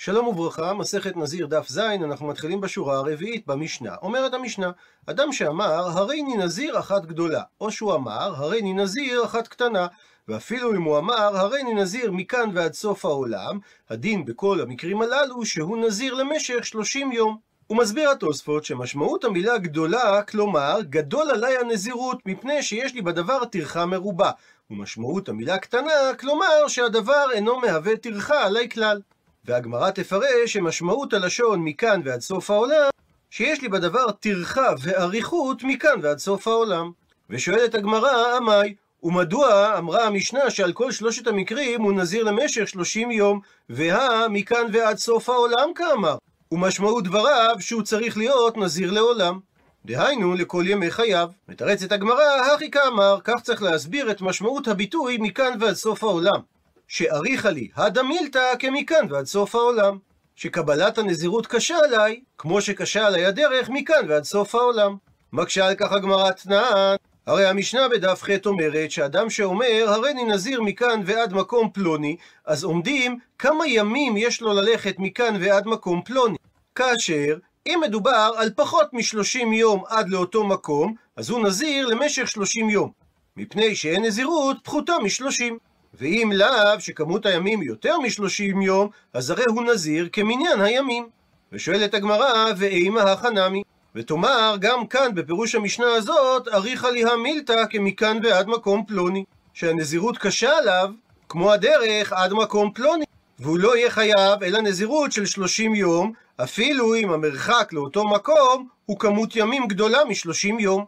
[0.00, 3.94] שלום וברכה, מסכת נזיר דף ז, אנחנו מתחילים בשורה הרביעית במשנה.
[4.02, 4.70] אומרת המשנה,
[5.06, 9.86] אדם שאמר, הריני נזיר אחת גדולה, או שהוא אמר, הריני נזיר אחת קטנה,
[10.28, 13.58] ואפילו אם הוא אמר, הריני נזיר מכאן ועד סוף העולם,
[13.90, 17.38] הדין בכל המקרים הללו שהוא נזיר למשך 30 יום.
[17.66, 23.86] הוא מסביר התוספות שמשמעות המילה גדולה, כלומר, גדול עליי הנזירות, מפני שיש לי בדבר טרחה
[23.86, 24.30] מרובה.
[24.70, 29.00] ומשמעות המילה קטנה, כלומר שהדבר אינו מהווה טרחה עליי כלל.
[29.48, 32.90] והגמרא תפרש שמשמעות הלשון מכאן ועד סוף העולם,
[33.30, 36.90] שיש לי בדבר טרחה ואריכות מכאן ועד סוף העולם.
[37.30, 43.40] ושואלת הגמרא, עמי, ומדוע אמרה המשנה שעל כל שלושת המקרים הוא נזיר למשך שלושים יום,
[43.68, 46.16] והא מכאן ועד סוף העולם כאמר.
[46.52, 49.38] ומשמעות דבריו שהוא צריך להיות נזיר לעולם.
[49.84, 51.28] דהיינו, לכל ימי חייו.
[51.48, 56.40] מתרצת הגמרא, הכי כאמר, כך צריך להסביר את משמעות הביטוי מכאן ועד סוף העולם.
[56.88, 59.98] שאריכה לי, הדמילתא כמכאן ועד סוף העולם.
[60.36, 64.96] שקבלת הנזירות קשה עליי, כמו שקשה עליי הדרך מכאן ועד סוף העולם.
[65.32, 71.00] מקשה על כך הגמרא תנען, הרי המשנה בדף ח' אומרת שאדם שאומר, הריני נזיר מכאן
[71.04, 76.36] ועד מקום פלוני, אז עומדים כמה ימים יש לו ללכת מכאן ועד מקום פלוני.
[76.74, 82.70] כאשר, אם מדובר על פחות מ-30 יום עד לאותו מקום, אז הוא נזיר למשך 30
[82.70, 82.90] יום.
[83.36, 85.67] מפני שאין נזירות פחותה מ-30.
[85.94, 91.08] ואם לאו, שכמות הימים יותר מ-30 יום, אז הרי הוא נזיר כמניין הימים.
[91.52, 93.62] ושואלת הגמרא, ואימה החנמי?
[93.94, 99.24] ותאמר, גם כאן, בפירוש המשנה הזאת, אריכה לי המילתא כמכאן ועד מקום פלוני.
[99.54, 100.90] שהנזירות קשה עליו,
[101.28, 103.04] כמו הדרך עד מקום פלוני.
[103.38, 108.98] והוא לא יהיה חייב אלא נזירות של 30 יום, אפילו אם המרחק לאותו מקום הוא
[108.98, 110.84] כמות ימים גדולה מ-30 יום.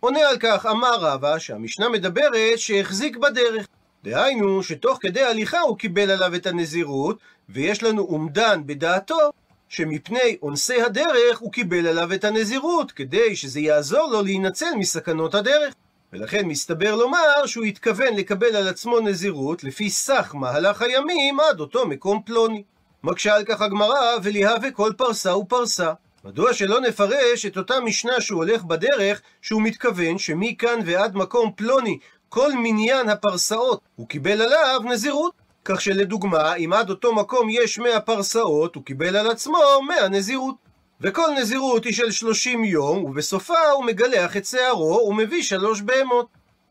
[0.00, 3.66] עונה על כך אמר רבא שהמשנה מדברת שהחזיק בדרך.
[4.04, 9.30] דהיינו, שתוך כדי הליכה הוא קיבל עליו את הנזירות, ויש לנו אומדן בדעתו,
[9.68, 15.74] שמפני אונסי הדרך הוא קיבל עליו את הנזירות, כדי שזה יעזור לו להינצל מסכנות הדרך.
[16.12, 21.86] ולכן מסתבר לומר שהוא התכוון לקבל על עצמו נזירות לפי סך מהלך הימים עד אותו
[21.86, 22.62] מקום פלוני.
[23.04, 25.92] מקשה על כך הגמרא, וליהווה כל פרסה ופרסה.
[26.24, 31.98] מדוע שלא נפרש את אותה משנה שהוא הולך בדרך, שהוא מתכוון שמכאן ועד מקום פלוני
[32.30, 35.32] כל מניין הפרסאות הוא קיבל עליו נזירות.
[35.64, 39.58] כך שלדוגמה, אם עד אותו מקום יש 100 פרסאות, הוא קיבל על עצמו
[39.88, 40.54] 100 נזירות.
[41.00, 46.26] וכל נזירות היא של 30 יום, ובסופה הוא מגלח את שערו ומביא שלוש בהמות.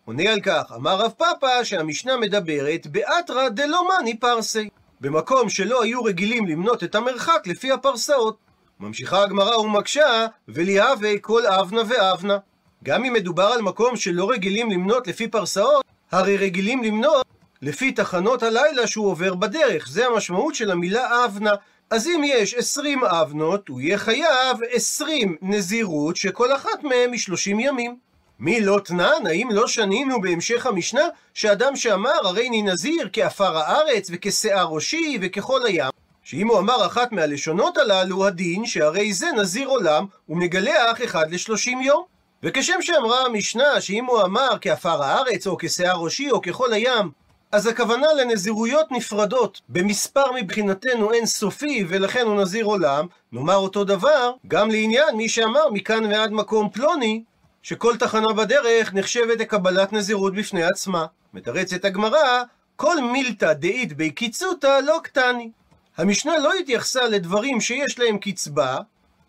[0.06, 4.70] עונה על כך, אמר רב פאפא שהמשנה מדברת באתרא דלא מאני פרסי.
[5.02, 8.38] במקום שלא היו רגילים למנות את המרחק לפי הפרסאות.
[8.80, 12.38] ממשיכה הגמרא ומקשה, וליהווה כל אבנה ואבנה.
[12.84, 17.26] גם אם מדובר על מקום שלא רגילים למנות לפי פרסאות, הרי רגילים למנות
[17.62, 19.88] לפי תחנות הלילה שהוא עובר בדרך.
[19.90, 21.52] זה המשמעות של המילה אבנה.
[21.90, 27.60] אז אם יש 20 אבנות, הוא יהיה חייב 20 נזירות, שכל אחת מהן היא 30
[27.60, 27.98] ימים.
[28.40, 29.28] מי לא תנן?
[29.28, 31.02] האם לא שנינו בהמשך המשנה,
[31.34, 35.92] שאדם שאמר הרי אני נזיר כעפר הארץ וכשיער ראשי וככל הים,
[36.24, 42.19] שאם הוא אמר אחת מהלשונות הללו, הדין שהרי זה נזיר עולם, ומגלח אחד לשלושים יום.
[42.44, 47.12] וכשם שאמרה המשנה שאם הוא אמר כעפר הארץ או כשיער ראשי או ככל הים,
[47.52, 54.32] אז הכוונה לנזירויות נפרדות במספר מבחינתנו אין סופי ולכן הוא נזיר עולם, נאמר אותו דבר
[54.48, 57.24] גם לעניין מי שאמר מכאן ועד מקום פלוני,
[57.64, 61.06] שכל תחנה בדרך נחשבת לקבלת נזירות בפני עצמה.
[61.34, 62.44] מתרצת הגמרא,
[62.76, 65.52] כל מילתא דאית בי קיצותא לא קטני.
[65.98, 68.78] המשנה לא התייחסה לדברים שיש להם קצבה,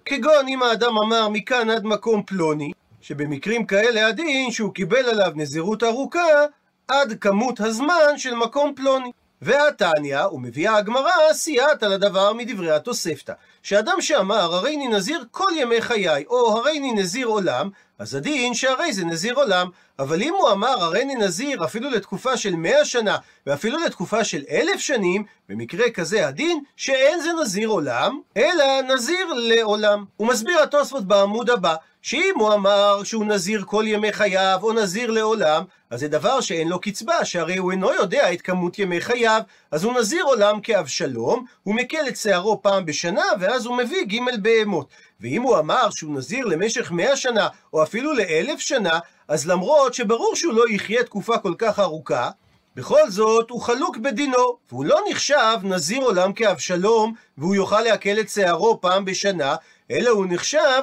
[0.04, 5.82] כגון אם האדם אמר מכאן עד מקום פלוני, שבמקרים כאלה הדין שהוא קיבל עליו נזירות
[5.82, 6.44] ארוכה
[6.88, 9.10] עד כמות הזמן של מקום פלוני.
[9.42, 13.32] והתניא, ומביאה הגמרא, סייעת על הדבר מדברי התוספתא.
[13.62, 18.54] שאדם שאמר, הרי אני נזיר כל ימי חיי, או הרי אני נזיר עולם, אז הדין
[18.54, 19.68] שהרי זה נזיר עולם.
[19.98, 24.42] אבל אם הוא אמר, הרי אני נזיר אפילו לתקופה של מאה שנה, ואפילו לתקופה של
[24.50, 30.04] אלף שנים, במקרה כזה הדין שאין זה נזיר עולם, אלא נזיר לעולם.
[30.16, 35.10] הוא מסביר התוספות בעמוד הבא, שאם הוא אמר שהוא נזיר כל ימי חייו, או נזיר
[35.10, 39.40] לעולם, אז זה דבר שאין לו קצבה, שהרי הוא אינו יודע את כמות ימי חייו,
[39.70, 44.42] אז הוא נזיר עולם כאבשלום, הוא מקל את שערו פעם בשנה, ואז הוא מביא ג'
[44.42, 44.88] בהמות.
[45.20, 48.98] ואם הוא אמר שהוא נזיר למשך מאה שנה, או אפילו לאלף שנה,
[49.28, 52.30] אז למרות שברור שהוא לא יחיה תקופה כל כך ארוכה,
[52.76, 58.28] בכל זאת הוא חלוק בדינו, והוא לא נחשב נזיר עולם כאבשלום, והוא יוכל לעכל את
[58.28, 59.56] שערו פעם בשנה,
[59.90, 60.80] אלא הוא נחשב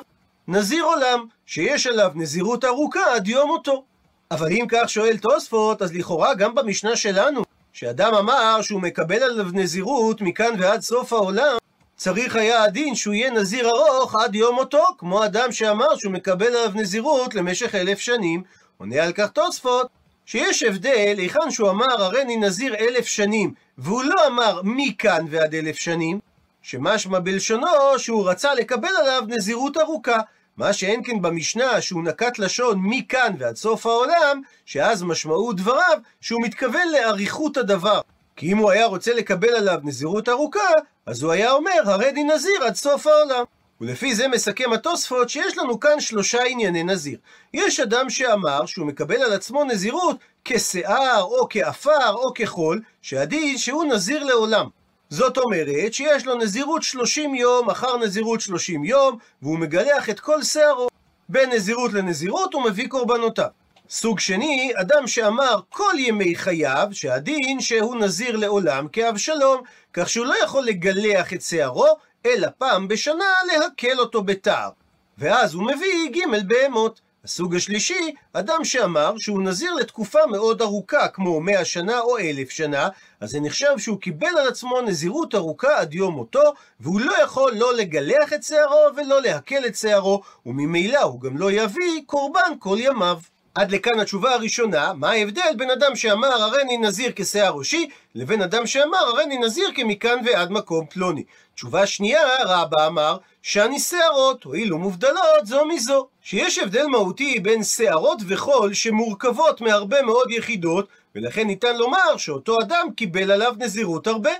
[0.49, 3.83] נזיר עולם, שיש עליו נזירות ארוכה עד יום מותו.
[4.31, 7.41] אבל אם כך שואל תוספות, אז לכאורה גם במשנה שלנו,
[7.73, 11.57] שאדם אמר שהוא מקבל עליו נזירות מכאן ועד סוף העולם,
[11.95, 16.45] צריך היה הדין שהוא יהיה נזיר ארוך עד יום מותו, כמו אדם שאמר שהוא מקבל
[16.45, 18.43] עליו נזירות למשך אלף שנים.
[18.77, 19.87] עונה על כך תוספות,
[20.25, 25.75] שיש הבדל היכן שהוא אמר הריני נזיר אלף שנים, והוא לא אמר מכאן ועד אלף
[25.75, 26.19] שנים,
[26.61, 27.67] שמשמע בלשונו
[27.97, 30.17] שהוא רצה לקבל עליו נזירות ארוכה.
[30.57, 36.41] מה שאין כן במשנה שהוא נקט לשון מכאן ועד סוף העולם, שאז משמעות דבריו שהוא
[36.43, 38.01] מתכוון לאריכות הדבר.
[38.35, 40.69] כי אם הוא היה רוצה לקבל עליו נזירות ארוכה,
[41.05, 43.43] אז הוא היה אומר, הריני נזיר עד סוף העולם.
[43.81, 47.17] ולפי זה מסכם התוספות שיש לנו כאן שלושה ענייני נזיר.
[47.53, 53.85] יש אדם שאמר שהוא מקבל על עצמו נזירות כשיער, או כעפר, או כחול, שהדין שהוא
[53.85, 54.67] נזיר לעולם.
[55.09, 60.43] זאת אומרת שיש לו נזירות 30 יום אחר נזירות 30 יום, והוא מגלח את כל
[60.43, 60.87] שערו.
[61.29, 63.47] בין נזירות לנזירות הוא מביא קורבנותיו.
[63.89, 69.61] סוג שני, אדם שאמר כל ימי חייו, שהדין שהוא נזיר לעולם כאבשלום,
[69.93, 71.87] כך שהוא לא יכול לגלח את שערו,
[72.25, 74.69] אלא פעם בשנה להקל אותו בתער.
[75.17, 77.06] ואז הוא מביא ג' בהמות.
[77.27, 82.89] הסוג השלישי, אדם שאמר שהוא נזיר לתקופה מאוד ארוכה, כמו מאה שנה או אלף שנה,
[83.19, 87.53] אז זה נחשב שהוא קיבל על עצמו נזירות ארוכה עד יום מותו, והוא לא יכול
[87.55, 92.77] לא לגלח את שערו ולא להקל את שערו, וממילא הוא גם לא יביא קורבן כל
[92.79, 93.19] ימיו.
[93.57, 98.67] עד לכאן התשובה הראשונה, מה ההבדל בין אדם שאמר הריני נזיר כשיער ראשי, לבין אדם
[98.67, 101.23] שאמר הריני נזיר כמכאן ועד מקום פלוני.
[101.55, 106.07] תשובה שנייה, רבא אמר, שאני שערות, הואילו מובדלות זו מזו.
[106.21, 112.87] שיש הבדל מהותי בין שערות וחול שמורכבות מהרבה מאוד יחידות, ולכן ניתן לומר שאותו אדם
[112.95, 114.31] קיבל עליו נזירות הרבה.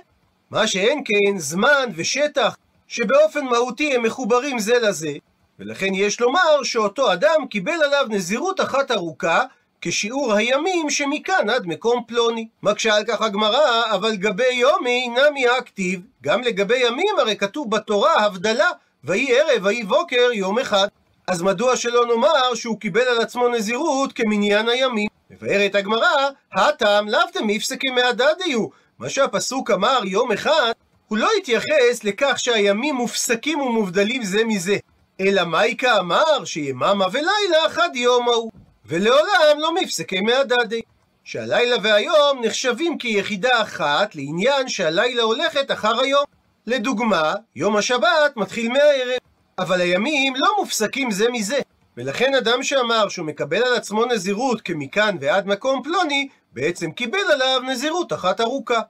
[0.50, 2.56] מה שאין כן, זמן ושטח,
[2.88, 5.12] שבאופן מהותי הם מחוברים זה לזה,
[5.58, 9.42] ולכן יש לומר שאותו אדם קיבל עליו נזירות אחת ארוכה,
[9.80, 12.48] כשיעור הימים שמכאן עד מקום פלוני.
[12.62, 16.00] מקשה על כך הגמרא, אבל גבי יומי נמי הכתיב.
[16.22, 18.70] גם לגבי ימים הרי כתוב בתורה הבדלה,
[19.04, 20.88] ויהי ערב ויהי בוקר יום אחד.
[21.26, 25.08] אז מדוע שלא נאמר שהוא קיבל על עצמו נזירות כמניין הימים?
[25.30, 28.66] מבארת הגמרא, הטעם לאו דמיפסקי מהדדיו.
[28.98, 30.72] מה שהפסוק אמר יום אחד,
[31.08, 34.76] הוא לא התייחס לכך שהימים מופסקים ומובדלים זה מזה.
[35.20, 38.50] אלא מייקה אמר שיממה ולילה אחד יום ההוא,
[38.86, 40.80] ולעולם לא מפסקי מהדדי.
[41.24, 46.24] שהלילה והיום נחשבים כיחידה אחת לעניין שהלילה הולכת אחר היום.
[46.66, 49.18] לדוגמה, יום השבת מתחיל מהערב,
[49.58, 51.58] אבל הימים לא מופסקים זה מזה.
[51.96, 57.60] ולכן אדם שאמר שהוא מקבל על עצמו נזירות כמכאן ועד מקום פלוני, בעצם קיבל עליו
[57.66, 58.80] נזירות אחת ארוכה.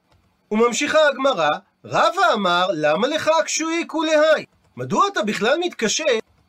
[0.50, 1.50] וממשיכה הגמרא,
[1.84, 4.44] רבא אמר, למה לך הקשוי כולהי?
[4.78, 6.04] מדוע אתה בכלל מתקשה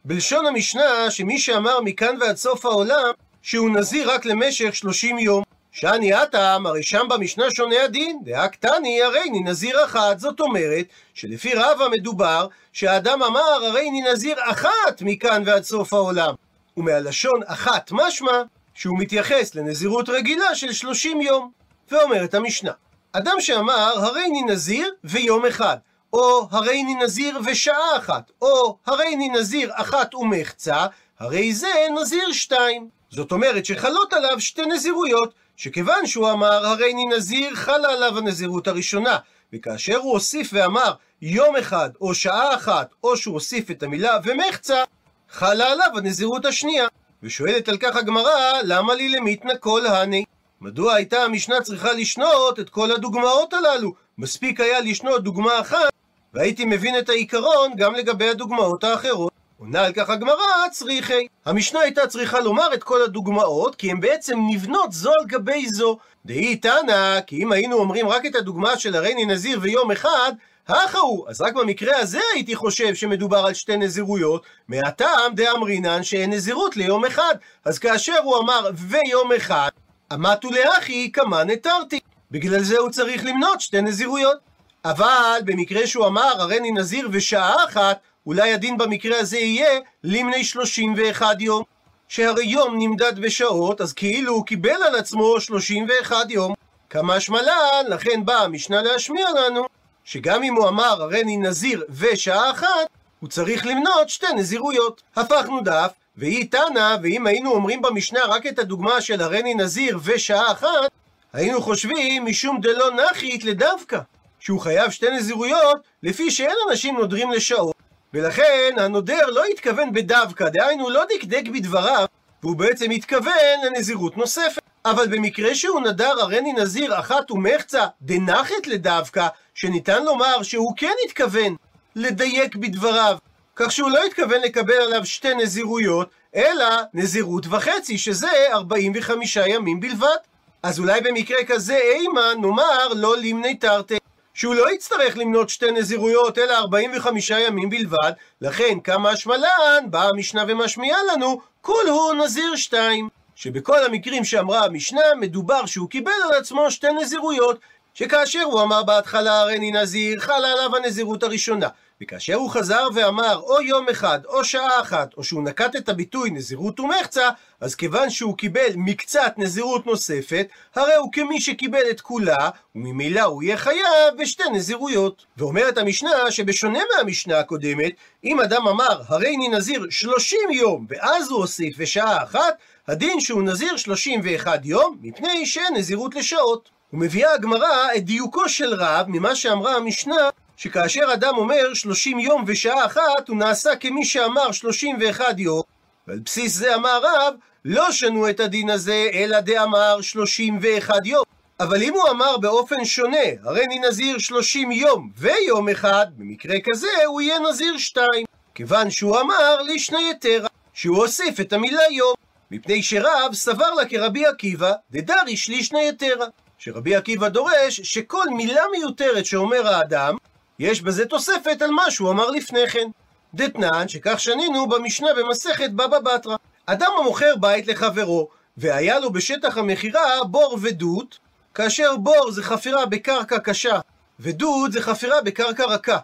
[0.06, 3.12] בלשון המשנה שמי שאמר מכאן ועד סוף העולם
[3.42, 5.44] שהוא נזיר רק למשך 30 יום?
[5.72, 11.54] שאני הטעם, הרי שם במשנה שונה הדין, דהקטני הרי ני נזיר אחת, זאת אומרת שלפי
[11.56, 16.34] רבא מדובר שהאדם אמר הרי ני נזיר אחת מכאן ועד סוף העולם.
[16.78, 18.42] ומהלשון אחת משמע
[18.74, 21.52] שהוא מתייחס לנזירות רגילה של 30 יום.
[21.92, 22.72] ואומרת המשנה,
[23.14, 25.78] אדם שאמר הרי ני נזיר ויום אחד,
[26.14, 30.86] או הריני נזיר ושעה אחת, או הריני נזיר אחת ומחצה,
[31.20, 31.68] הרי זה
[32.02, 32.90] נזיר שתיים.
[33.10, 39.18] זאת אומרת שחלות עליו שתי נזירויות, שכיוון שהוא אמר הריני נזיר, חלה עליו הנזירות הראשונה,
[39.54, 44.84] וכאשר הוא הוסיף ואמר יום אחד או שעה אחת, או שהוא הוסיף את המילה ומחצה,
[45.30, 46.88] חלה עליו הנזירות השנייה.
[47.24, 50.24] ושואלת על כך הגמרא, למה לי למיתנא כל הני?
[50.62, 53.94] מדוע הייתה המשנה צריכה לשנות את כל הדוגמאות הללו?
[54.18, 55.99] מספיק היה לשנות דוגמה אחת
[56.34, 59.32] והייתי מבין את העיקרון גם לגבי הדוגמאות האחרות.
[59.60, 61.28] עונה על כך הגמרא, צריכי.
[61.46, 65.98] המשנה הייתה צריכה לומר את כל הדוגמאות, כי הן בעצם נבנות זו על גבי זו.
[66.26, 70.32] דהי תנא, כי אם היינו אומרים רק את הדוגמה של הריני נזיר ויום אחד,
[70.68, 71.30] הכה הוא.
[71.30, 77.06] אז רק במקרה הזה הייתי חושב שמדובר על שתי נזירויות, מהטעם דאמרינן שאין נזירות ליום
[77.06, 77.36] אחד.
[77.66, 79.70] אז כאשר הוא אמר ויום אחד,
[80.14, 82.00] אמתו לאחי כמה נתרתי.
[82.32, 84.49] בגלל זה הוא צריך למנות שתי נזירויות.
[84.86, 91.42] אבל במקרה שהוא אמר הריני נזיר ושעה אחת, אולי הדין במקרה הזה יהיה למני 31
[91.42, 91.64] יום.
[92.10, 96.54] שהרי יום נמדד בשעות, אז כאילו הוא קיבל על עצמו 31 יום.
[96.90, 99.66] כמה שמלן, לכן באה המשנה להשמיע לנו,
[100.04, 102.88] שגם אם הוא אמר הריני נזיר ושעה אחת,
[103.20, 105.02] הוא צריך למנות שתי נזירויות.
[105.16, 110.52] הפכנו דף, והיא תנא, ואם היינו אומרים במשנה רק את הדוגמה של הריני נזיר ושעה
[110.52, 110.92] אחת,
[111.34, 114.00] היינו חושבים משום דלא נחית לדווקא.
[114.40, 117.76] שהוא חייב שתי נזירויות, לפי שאין אנשים נודרים לשעות.
[118.14, 122.06] ולכן הנודר לא התכוון בדווקא, דהיינו לא דקדק בדבריו,
[122.44, 123.34] והוא בעצם התכוון
[123.66, 124.62] לנזירות נוספת.
[124.86, 131.56] אבל במקרה שהוא נדר הריני נזיר אחת ומחצה דנחת לדווקא, שניתן לומר שהוא כן התכוון
[131.96, 133.18] לדייק בדבריו,
[133.56, 140.18] כך שהוא לא התכוון לקבל עליו שתי נזירויות, אלא נזירות וחצי, שזה 45 ימים בלבד.
[140.64, 143.98] אז אולי במקרה כזה אימה נאמר לא לימני תרתי,
[144.40, 150.44] שהוא לא יצטרך למנות שתי נזירויות אלא 45 ימים בלבד, לכן כמה השמלן באה המשנה
[150.48, 153.10] ומשמיעה לנו כולהו נזיר שתיים.
[153.36, 157.60] שבכל המקרים שאמרה המשנה מדובר שהוא קיבל על עצמו שתי נזירויות,
[157.94, 161.68] שכאשר הוא אמר בהתחלה הריני נזיר, חלה עליו הנזירות הראשונה.
[162.02, 166.30] וכאשר הוא חזר ואמר או יום אחד או שעה אחת, או שהוא נקט את הביטוי
[166.30, 167.30] נזירות ומחצה,
[167.62, 173.44] אז כיוון שהוא קיבל מקצת נזירות נוספת, הרי הוא כמי שקיבל את כולה, וממילא הוא
[173.44, 175.26] יהיה חייב בשתי נזירויות.
[175.38, 177.92] ואומרת המשנה שבשונה מהמשנה הקודמת,
[178.24, 183.78] אם אדם אמר הריני נזיר 30 יום, ואז הוא הוסיף בשעה אחת, הדין שהוא נזיר
[183.78, 186.70] 31 יום, מפני שנזירות לשעות.
[186.94, 190.30] ומביאה הגמרא את דיוקו של רב ממה שאמרה המשנה
[190.62, 195.62] שכאשר אדם אומר 30 יום ושעה אחת, הוא נעשה כמי שאמר 31 יום,
[196.08, 197.34] ועל בסיס זה אמר רב,
[197.66, 201.24] לא שנו את הדין הזה, אלא דאמר 31 יום.
[201.60, 207.06] אבל אם הוא אמר באופן שונה, הרי אני נזיר 30 יום ויום אחד, במקרה כזה
[207.06, 208.08] הוא יהיה נזיר 2.
[208.56, 212.14] כיוון שהוא אמר לישנה יתרה, שהוא הוסיף את המילה יום.
[212.52, 216.26] מפני שרב סבר לה כרבי עקיבא, דדריש לישנה יתרה.
[216.58, 220.16] שרבי עקיבא דורש שכל מילה מיותרת שאומר האדם,
[220.60, 222.88] יש בזה תוספת על מה שהוא אמר לפני כן.
[223.34, 226.36] דתנן, שכך שנינו במשנה במסכת בבא בתרא.
[226.66, 231.20] אדם המוכר בית לחברו, והיה לו בשטח המכירה בור ודות,
[231.54, 233.80] כאשר בור זה חפירה בקרקע קשה,
[234.20, 235.98] ודות זה חפירה בקרקע רכה.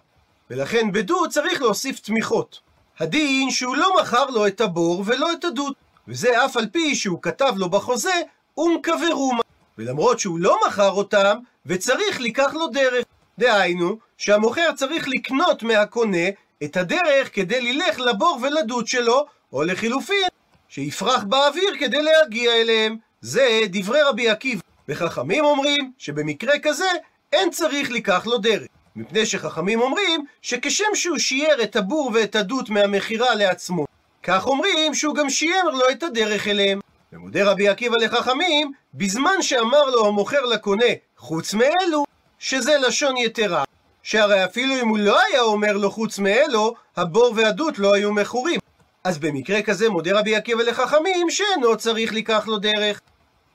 [0.49, 2.59] ולכן בדות צריך להוסיף תמיכות.
[2.99, 5.75] הדין שהוא לא מכר לו את הבור ולא את הדות,
[6.07, 8.21] וזה אף על פי שהוא כתב לו בחוזה
[8.57, 9.41] אום קברומה.
[9.77, 13.05] ולמרות שהוא לא מכר אותם, וצריך לקח לו דרך.
[13.39, 16.27] דהיינו, שהמוכר צריך לקנות מהקונה
[16.63, 20.27] את הדרך כדי ללך לבור ולדוד שלו, או לחילופין,
[20.69, 22.97] שיפרח באוויר כדי להגיע אליהם.
[23.21, 24.61] זה דברי רבי עקיבא.
[24.89, 26.89] וחכמים אומרים שבמקרה כזה
[27.33, 28.67] אין צריך לקח לו דרך.
[28.95, 33.85] מפני שחכמים אומרים שכשם שהוא שיער את הבור ואת הדות מהמכירה לעצמו,
[34.23, 36.79] כך אומרים שהוא גם שיער לו את הדרך אליהם.
[37.13, 40.85] ומודה רבי עקיבא לחכמים, בזמן שאמר לו המוכר לקונה,
[41.17, 42.05] חוץ מאלו,
[42.39, 43.63] שזה לשון יתרה,
[44.03, 48.59] שהרי אפילו אם הוא לא היה אומר לו חוץ מאלו, הבור והדות לא היו מכורים.
[49.03, 53.01] אז במקרה כזה מודה רבי עקיבא לחכמים שאינו צריך לקח לו דרך.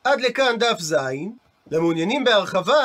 [0.04, 0.94] עד לכאן דף ז.
[1.70, 2.84] למעוניינים בהרחבה,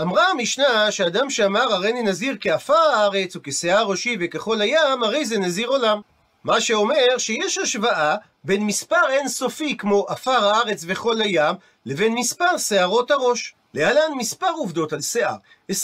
[0.00, 5.68] אמרה המשנה שאדם שאמר הריני נזיר כעפר הארץ וכשיער ראשי וככל הים, הרי זה נזיר
[5.68, 6.00] עולם.
[6.44, 11.54] מה שאומר שיש השוואה בין מספר אינסופי כמו עפר הארץ וכל הים,
[11.86, 13.54] לבין מספר שערות הראש.
[13.76, 15.36] להלן מספר עובדות על שיער.
[15.72, 15.74] 25%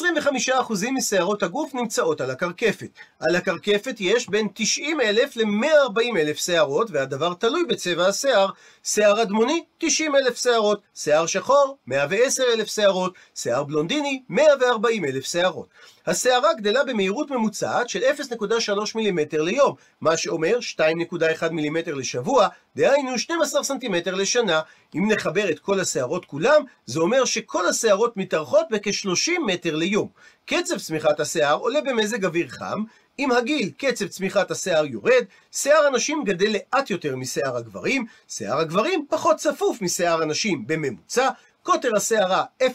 [0.93, 2.89] משערות הגוף נמצאות על הקרקפת.
[3.21, 8.49] על הקרקפת יש בין 90 אלף ל-140 אלף שערות, והדבר תלוי בצבע השיער.
[8.85, 10.81] שיער אדמוני, 90 אלף שערות.
[10.95, 13.15] שיער שחור, 110 אלף שערות.
[13.35, 15.69] שיער בלונדיני, 140 אלף שערות.
[16.07, 23.65] השערה גדלה במהירות ממוצעת של 0.3 מילימטר ליום, מה שאומר 2.1 מילימטר לשבוע, דהיינו 12
[23.65, 24.61] סנטימטר לשנה.
[24.95, 30.09] אם נחבר את כל השערות כולם, זה אומר שכל השערות מתארכות בכ-30 מטר ליום.
[30.47, 32.83] קצב צמיחת השיער עולה במזג אוויר חם,
[33.19, 39.07] עם הגיל קצב צמיחת השיער יורד, שיער הנשים גדל לאט יותר משיער הגברים, שיער הגברים
[39.11, 41.29] פחות צפוף משיער הנשים בממוצע,
[41.63, 42.67] קוטר השערה 0.1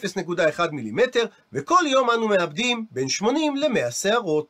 [0.72, 4.48] מילימטר, וכל יום אנו מאבדים בין 80 ל-100 שערות.